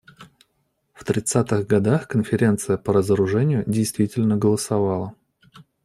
[0.93, 5.13] В тридцатых годах Конференция по разоружению, действительно, голосовала.